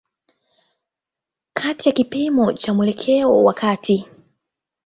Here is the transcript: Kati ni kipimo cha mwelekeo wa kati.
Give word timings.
Kati 1.53 1.89
ni 1.89 1.93
kipimo 1.93 2.53
cha 2.53 2.73
mwelekeo 2.73 3.43
wa 3.43 3.53
kati. 3.53 4.05